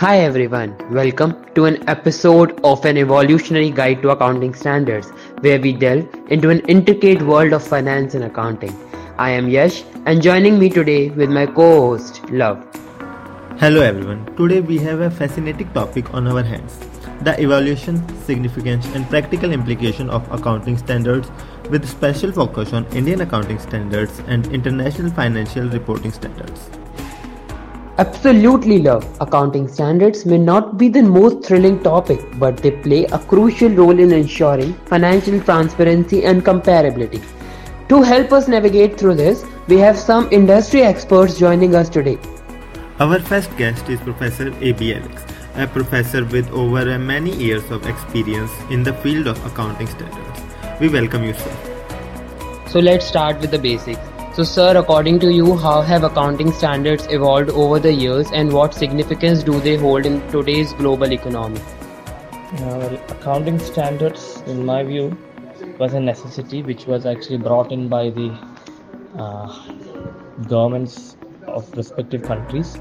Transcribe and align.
Hi 0.00 0.20
everyone, 0.20 0.76
welcome 0.92 1.32
to 1.56 1.64
an 1.64 1.76
episode 1.88 2.60
of 2.62 2.84
an 2.84 2.96
evolutionary 2.96 3.70
guide 3.70 4.00
to 4.02 4.10
accounting 4.10 4.54
standards 4.54 5.08
where 5.40 5.60
we 5.60 5.72
delve 5.72 6.06
into 6.28 6.50
an 6.50 6.60
intricate 6.74 7.20
world 7.22 7.52
of 7.52 7.66
finance 7.66 8.14
and 8.14 8.22
accounting. 8.22 8.72
I 9.18 9.30
am 9.30 9.48
Yash 9.48 9.82
and 10.06 10.22
joining 10.22 10.56
me 10.56 10.70
today 10.70 11.10
with 11.10 11.30
my 11.30 11.46
co-host 11.46 12.22
Luv. 12.30 12.64
Hello 13.58 13.82
everyone. 13.82 14.24
Today 14.36 14.60
we 14.60 14.78
have 14.78 15.00
a 15.00 15.10
fascinating 15.10 15.72
topic 15.72 16.14
on 16.14 16.28
our 16.28 16.44
hands. 16.44 16.78
The 17.22 17.34
evaluation, 17.42 18.00
significance 18.22 18.86
and 18.94 19.04
practical 19.10 19.50
implication 19.50 20.10
of 20.10 20.30
accounting 20.30 20.78
standards 20.78 21.28
with 21.70 21.88
special 21.88 22.30
focus 22.30 22.72
on 22.72 22.86
Indian 22.92 23.22
accounting 23.22 23.58
standards 23.58 24.20
and 24.28 24.46
international 24.46 25.10
financial 25.10 25.68
reporting 25.68 26.12
standards. 26.12 26.70
Absolutely 28.00 28.78
Luv. 28.78 29.04
Accounting 29.20 29.66
standards 29.66 30.24
may 30.24 30.38
not 30.38 30.78
be 30.78 30.88
the 30.88 31.02
most 31.02 31.44
thrilling 31.44 31.82
topic, 31.82 32.20
but 32.38 32.56
they 32.58 32.70
play 32.70 33.06
a 33.06 33.18
crucial 33.18 33.70
role 33.70 33.98
in 33.98 34.12
ensuring 34.12 34.74
financial 34.86 35.40
transparency 35.40 36.24
and 36.24 36.44
comparability. 36.44 37.20
To 37.88 38.00
help 38.02 38.32
us 38.32 38.46
navigate 38.46 39.00
through 39.00 39.16
this, 39.16 39.44
we 39.66 39.78
have 39.78 39.98
some 39.98 40.28
industry 40.30 40.82
experts 40.82 41.40
joining 41.40 41.74
us 41.74 41.88
today. 41.88 42.18
Our 43.00 43.18
first 43.18 43.56
guest 43.56 43.88
is 43.88 43.98
Professor 44.02 44.52
Aby 44.62 44.94
Alex, 44.94 45.24
a 45.56 45.66
professor 45.66 46.24
with 46.24 46.48
over 46.52 46.96
many 47.00 47.34
years 47.34 47.68
of 47.72 47.84
experience 47.88 48.52
in 48.70 48.84
the 48.84 48.92
field 48.92 49.26
of 49.26 49.44
accounting 49.44 49.88
standards. 49.88 50.40
We 50.80 50.88
welcome 50.88 51.24
you, 51.24 51.34
sir. 51.34 51.56
So 52.68 52.78
let's 52.78 53.04
start 53.04 53.40
with 53.40 53.50
the 53.50 53.58
basics. 53.58 54.17
So, 54.38 54.44
sir, 54.44 54.76
according 54.76 55.18
to 55.22 55.32
you, 55.32 55.56
how 55.56 55.80
have 55.80 56.04
accounting 56.04 56.52
standards 56.52 57.08
evolved 57.10 57.50
over 57.50 57.80
the 57.80 57.92
years 57.92 58.30
and 58.32 58.52
what 58.52 58.72
significance 58.72 59.42
do 59.42 59.58
they 59.58 59.74
hold 59.74 60.06
in 60.06 60.20
today's 60.30 60.72
global 60.74 61.12
economy? 61.12 61.58
Uh, 61.58 62.76
well, 62.78 62.94
accounting 63.08 63.58
standards, 63.58 64.40
in 64.46 64.64
my 64.64 64.84
view, 64.84 65.18
was 65.80 65.94
a 65.94 65.98
necessity 65.98 66.62
which 66.62 66.86
was 66.86 67.04
actually 67.04 67.38
brought 67.38 67.72
in 67.72 67.88
by 67.88 68.10
the 68.10 68.28
uh, 69.18 69.48
governments 70.46 71.16
of 71.48 71.76
respective 71.76 72.22
countries. 72.22 72.78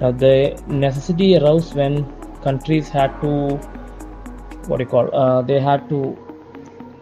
Now, 0.00 0.10
the 0.10 0.60
necessity 0.66 1.38
arose 1.38 1.72
when 1.72 2.04
countries 2.42 2.88
had 2.88 3.20
to, 3.20 3.58
what 4.66 4.78
do 4.78 4.82
you 4.82 4.90
call, 4.90 5.14
uh, 5.14 5.42
they 5.42 5.60
had 5.60 5.88
to 5.88 6.18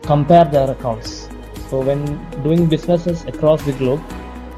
compare 0.02 0.44
their 0.44 0.72
accounts 0.72 1.30
so 1.75 1.80
when 1.80 2.03
doing 2.44 2.67
businesses 2.72 3.25
across 3.25 3.61
the 3.69 3.72
globe, 3.78 4.03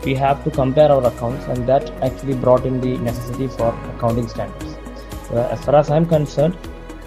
we 0.04 0.14
have 0.14 0.42
to 0.44 0.50
compare 0.50 0.90
our 0.94 1.04
accounts, 1.10 1.46
and 1.52 1.66
that 1.66 1.84
actually 2.08 2.34
brought 2.34 2.66
in 2.70 2.78
the 2.82 2.98
necessity 2.98 3.46
for 3.48 3.68
accounting 3.92 4.28
standards. 4.28 4.74
Uh, 5.30 5.48
as 5.54 5.64
far 5.64 5.76
as 5.76 5.90
I'm 5.90 6.04
concerned, 6.04 6.58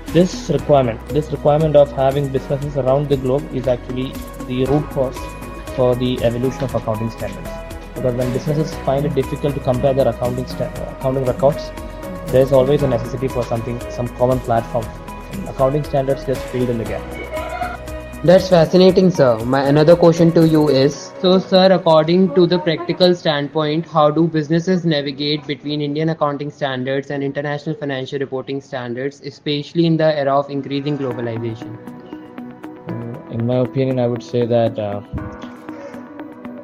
this 0.07 0.49
requirement, 0.49 0.99
this 1.09 1.31
requirement 1.31 1.75
of 1.75 1.91
having 1.91 2.27
businesses 2.37 2.75
around 2.77 3.07
the 3.09 3.17
globe 3.17 3.45
is 3.53 3.67
actually 3.67 4.07
the 4.47 4.65
root 4.71 4.89
cause 4.95 5.21
for 5.75 5.95
the 5.95 6.11
evolution 6.23 6.63
of 6.63 6.73
accounting 6.73 7.11
standards. 7.11 7.51
Because 7.93 8.15
when 8.15 8.33
businesses 8.33 8.73
find 8.89 9.05
it 9.05 9.13
difficult 9.13 9.53
to 9.53 9.61
compare 9.69 9.93
their 9.93 10.07
accounting 10.07 10.47
sta- 10.47 10.73
accounting 10.97 11.25
records, 11.25 11.71
there's 12.33 12.51
always 12.51 12.81
a 12.81 12.87
necessity 12.97 13.27
for 13.27 13.43
something, 13.43 13.79
some 13.91 14.07
common 14.17 14.39
platform. 14.39 14.85
Accounting 15.47 15.83
standards 15.83 16.25
just 16.25 16.41
filled 16.53 16.69
in 16.69 16.79
the 16.79 16.93
gap. 16.93 17.18
That's 18.21 18.49
fascinating, 18.49 19.11
sir. 19.11 19.37
My 19.45 19.61
another 19.61 19.95
question 19.95 20.33
to 20.33 20.45
you 20.45 20.67
is 20.67 20.93
So, 21.21 21.39
sir, 21.39 21.71
according 21.71 22.35
to 22.35 22.45
the 22.45 22.59
practical 22.59 23.15
standpoint, 23.15 23.85
how 23.85 24.11
do 24.11 24.27
businesses 24.27 24.83
navigate 24.83 25.47
between 25.47 25.79
Indian 25.79 26.09
accounting 26.09 26.51
standards 26.51 27.11
and 27.11 27.23
international 27.23 27.77
financial 27.77 28.19
reporting 28.19 28.59
standards, 28.59 29.21
especially 29.21 29.85
in 29.85 29.95
the 29.95 30.13
era 30.17 30.37
of 30.37 30.49
increasing 30.49 30.97
globalization? 30.97 31.77
Uh, 32.89 33.31
in 33.31 33.47
my 33.47 33.59
opinion, 33.59 33.99
I 33.99 34.07
would 34.07 34.21
say 34.21 34.45
that 34.45 34.77
uh, 34.77 34.99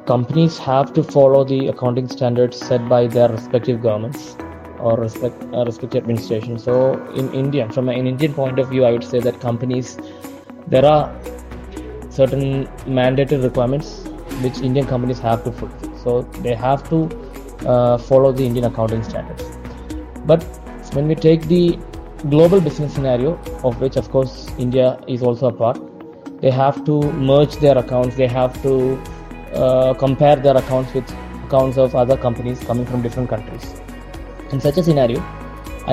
companies 0.04 0.58
have 0.58 0.92
to 0.92 1.02
follow 1.02 1.42
the 1.42 1.68
accounting 1.68 2.06
standards 2.08 2.58
set 2.58 2.86
by 2.86 3.06
their 3.06 3.30
respective 3.30 3.80
governments 3.80 4.36
or 4.78 4.98
respect, 4.98 5.42
uh, 5.54 5.64
respective 5.64 6.02
administration. 6.02 6.58
So, 6.58 7.02
in 7.14 7.32
India, 7.32 7.66
from 7.70 7.88
an 7.88 8.06
Indian 8.06 8.34
point 8.34 8.58
of 8.58 8.68
view, 8.68 8.84
I 8.84 8.92
would 8.92 9.04
say 9.04 9.20
that 9.20 9.40
companies 9.40 9.96
there 10.68 10.84
are 10.84 11.16
certain 12.18 12.68
mandatory 12.86 13.40
requirements 13.40 13.88
which 14.44 14.58
Indian 14.58 14.86
companies 14.86 15.18
have 15.18 15.44
to 15.44 15.52
fulfill. 15.52 15.96
So 16.04 16.22
they 16.46 16.54
have 16.54 16.88
to 16.90 16.98
uh, 17.66 17.98
follow 17.98 18.32
the 18.32 18.44
Indian 18.44 18.66
accounting 18.66 19.02
standards. 19.02 19.44
But 20.24 20.42
when 20.94 21.08
we 21.08 21.14
take 21.14 21.42
the 21.42 21.78
global 22.30 22.60
business 22.60 22.94
scenario, 22.94 23.34
of 23.62 23.80
which 23.80 23.96
of 23.96 24.10
course 24.10 24.48
India 24.58 24.98
is 25.06 25.22
also 25.22 25.48
a 25.48 25.52
part, 25.52 25.78
they 26.40 26.50
have 26.50 26.84
to 26.84 27.00
merge 27.12 27.56
their 27.56 27.78
accounts. 27.78 28.16
They 28.16 28.26
have 28.26 28.60
to 28.62 29.00
uh, 29.54 29.94
compare 29.94 30.36
their 30.36 30.56
accounts 30.56 30.92
with 30.92 31.10
accounts 31.46 31.78
of 31.78 31.94
other 31.94 32.16
companies 32.16 32.60
coming 32.60 32.86
from 32.86 33.02
different 33.02 33.30
countries. 33.30 33.74
In 34.52 34.60
such 34.60 34.76
a 34.76 34.82
scenario, 34.82 35.20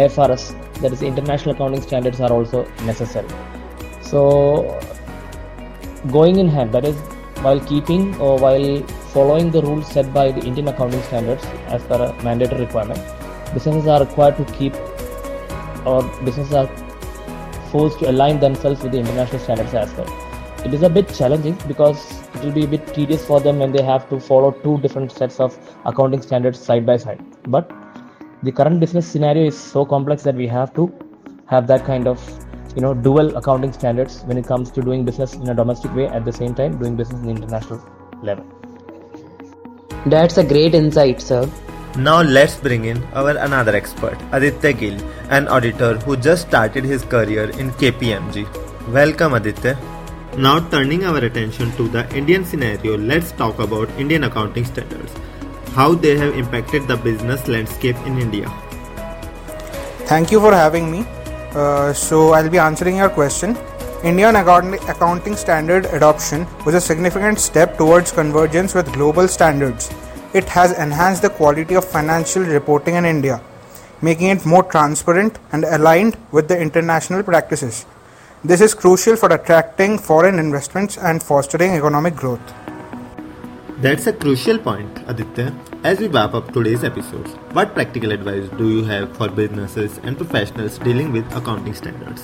IFRS, 0.02 0.44
that 0.82 0.92
is, 0.92 1.02
international 1.02 1.56
accounting 1.56 1.82
standards, 1.82 2.20
are 2.20 2.32
also 2.32 2.66
necessary. 2.86 3.30
So 4.02 4.80
going 6.12 6.38
in 6.38 6.48
hand 6.48 6.72
that 6.74 6.86
is 6.86 6.96
while 7.46 7.60
keeping 7.60 8.16
or 8.20 8.38
while 8.38 8.82
following 9.14 9.52
the 9.52 9.62
rules 9.62 9.88
set 9.88 10.14
by 10.14 10.32
the 10.32 10.42
indian 10.42 10.68
accounting 10.68 11.04
standards 11.04 11.44
as 11.68 11.84
per 11.84 12.00
a 12.06 12.24
mandatory 12.24 12.62
requirement 12.62 13.00
businesses 13.54 13.88
are 13.88 14.00
required 14.02 14.36
to 14.38 14.46
keep 14.54 14.74
or 15.86 16.02
businesses 16.26 16.54
are 16.54 16.70
forced 17.74 18.00
to 18.00 18.10
align 18.10 18.40
themselves 18.40 18.82
with 18.84 18.92
the 18.92 19.00
international 19.00 19.40
standards 19.40 19.74
as 19.74 19.94
well. 19.96 20.10
It 20.66 20.74
is 20.74 20.84
a 20.84 20.90
bit 20.90 21.14
challenging 21.14 21.58
because 21.68 22.00
it 22.36 22.44
will 22.44 22.52
be 22.52 22.64
a 22.64 22.68
bit 22.68 22.94
tedious 22.94 23.26
for 23.26 23.40
them 23.40 23.60
when 23.60 23.72
they 23.72 23.84
have 23.84 24.08
to 24.10 24.20
follow 24.20 24.52
two 24.52 24.78
different 24.80 25.12
sets 25.12 25.40
of 25.40 25.58
accounting 25.86 26.22
standards 26.22 26.60
side 26.60 26.86
by 26.86 26.98
side. 26.98 27.22
But 27.48 27.72
the 28.44 28.52
current 28.52 28.80
business 28.80 29.08
scenario 29.08 29.48
is 29.48 29.60
so 29.60 29.86
complex 29.86 30.24
that 30.24 30.36
we 30.36 30.48
have 30.48 30.74
to 30.76 30.92
have 31.48 31.68
that 31.68 31.86
kind 31.86 32.08
of 32.08 32.22
you 32.76 32.82
know 32.82 32.94
dual 32.94 33.36
accounting 33.38 33.74
standards 33.74 34.22
when 34.24 34.38
it 34.38 34.48
comes 34.48 34.72
to 34.72 34.82
doing 34.82 35.06
business 35.06 35.34
in 35.36 35.50
a 35.50 35.56
domestic 35.56 35.94
way 35.96 36.08
at 36.08 36.26
the 36.26 36.34
same 36.34 36.56
time 36.56 36.78
doing 36.78 36.96
business 36.96 37.22
in 37.22 37.28
the 37.28 37.36
international 37.42 37.84
level. 38.22 38.46
That's 40.06 40.38
a 40.38 40.44
great 40.44 40.74
insight 40.74 41.22
sir. 41.22 41.50
Now 41.98 42.22
let's 42.22 42.56
bring 42.58 42.86
in 42.86 43.04
our 43.14 43.38
another 43.38 43.76
expert 43.76 44.18
aditya 44.32 44.74
gill 44.74 45.00
an 45.30 45.48
auditor 45.48 45.96
who 46.06 46.18
just 46.18 46.48
started 46.48 46.84
his 46.84 47.04
career 47.16 47.50
in 47.52 47.72
kpmg 47.72 48.48
welcome 48.92 49.34
aditya. 49.34 49.78
Now 50.36 50.60
turning 50.70 51.06
our 51.06 51.18
attention 51.18 51.72
to 51.74 51.88
the 51.88 52.08
indian 52.18 52.44
scenario 52.44 52.98
let's 52.98 53.32
talk 53.32 53.60
about 53.60 53.90
indian 54.00 54.24
accounting 54.24 54.66
standards. 54.66 55.14
How 55.76 55.94
they 55.94 56.18
have 56.18 56.36
impacted 56.38 56.88
the 56.88 56.98
business 56.98 57.48
landscape 57.48 57.96
in 58.08 58.18
india. 58.18 58.52
Thank 60.06 60.32
you 60.32 60.40
for 60.40 60.54
having 60.54 60.92
me 60.92 61.06
uh, 61.56 61.94
so 61.94 62.34
I'll 62.34 62.50
be 62.50 62.58
answering 62.58 62.98
your 62.98 63.10
question. 63.10 63.58
Indian 64.04 64.36
accounting 64.36 65.36
standard 65.36 65.86
adoption 65.86 66.46
was 66.66 66.76
a 66.76 66.82
significant 66.82 67.40
step 67.40 67.78
towards 67.78 68.12
convergence 68.12 68.74
with 68.74 68.92
global 68.92 69.28
standards. 69.28 69.90
It 70.34 70.46
has 70.50 70.78
enhanced 70.78 71.22
the 71.22 71.30
quality 71.30 71.76
of 71.76 71.86
financial 71.86 72.44
reporting 72.44 72.96
in 72.96 73.06
India, 73.06 73.42
making 74.02 74.30
it 74.30 74.46
more 74.46 74.64
transparent 74.64 75.40
and 75.52 75.64
aligned 75.64 76.18
with 76.32 76.48
the 76.48 76.60
international 76.60 77.24
practices. 77.24 77.86
This 78.44 78.60
is 78.60 78.74
crucial 78.74 79.16
for 79.16 79.32
attracting 79.34 80.00
foreign 80.00 80.40
investments 80.40 80.98
and 80.98 81.24
fostering 81.24 81.72
economic 81.72 82.16
growth. 82.16 82.42
That's 83.78 84.08
a 84.08 84.14
crucial 84.14 84.58
point, 84.58 85.00
Aditya. 85.08 85.54
As 85.84 86.00
we 86.00 86.08
wrap 86.08 86.34
up 86.34 86.54
today's 86.54 86.82
episode, 86.86 87.28
what 87.52 87.74
practical 87.74 88.14
advice 88.14 88.48
do 88.58 88.70
you 88.70 88.86
have 88.86 89.18
for 89.18 89.28
businesses 89.28 89.98
and 90.04 90.16
professionals 90.16 90.78
dealing 90.78 91.12
with 91.12 91.26
accounting 91.36 91.74
standards? 91.74 92.24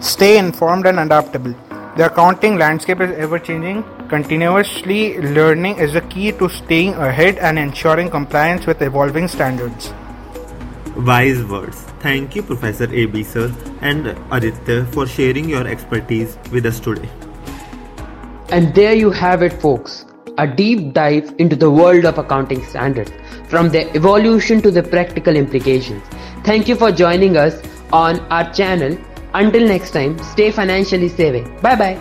Stay 0.00 0.36
informed 0.36 0.84
and 0.84 0.98
adaptable. 0.98 1.54
The 1.96 2.06
accounting 2.06 2.58
landscape 2.58 3.00
is 3.00 3.12
ever 3.12 3.38
changing. 3.38 3.84
Continuously 4.08 5.16
learning 5.18 5.76
is 5.76 5.92
the 5.92 6.00
key 6.00 6.32
to 6.32 6.48
staying 6.48 6.94
ahead 6.94 7.38
and 7.38 7.56
ensuring 7.56 8.10
compliance 8.10 8.66
with 8.66 8.82
evolving 8.82 9.28
standards. 9.28 9.92
Wise 10.96 11.44
words. 11.44 11.82
Thank 12.00 12.34
you, 12.34 12.42
Professor 12.42 12.86
Aby 12.92 13.22
Sir 13.22 13.54
and 13.80 14.08
Aditya, 14.32 14.86
for 14.86 15.06
sharing 15.06 15.48
your 15.48 15.68
expertise 15.68 16.36
with 16.50 16.66
us 16.66 16.80
today. 16.80 17.08
And 18.48 18.74
there 18.74 18.94
you 18.94 19.12
have 19.12 19.42
it, 19.42 19.52
folks 19.52 20.04
a 20.38 20.46
deep 20.46 20.92
dive 20.92 21.34
into 21.38 21.56
the 21.56 21.70
world 21.70 22.04
of 22.04 22.18
accounting 22.18 22.64
standards, 22.64 23.12
from 23.48 23.68
their 23.68 23.88
evolution 23.96 24.60
to 24.62 24.70
the 24.70 24.82
practical 24.82 25.36
implications. 25.36 26.02
Thank 26.44 26.68
you 26.68 26.76
for 26.76 26.92
joining 26.92 27.36
us 27.36 27.62
on 27.92 28.20
our 28.30 28.52
channel. 28.52 28.96
Until 29.34 29.66
next 29.66 29.90
time, 29.90 30.18
stay 30.22 30.50
financially 30.50 31.08
saving. 31.08 31.44
Bye 31.60 31.76
bye. 31.76 31.98